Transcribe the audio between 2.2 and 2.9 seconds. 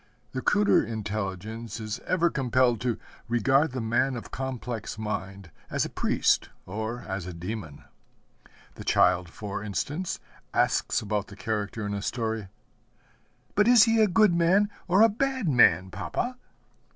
compelled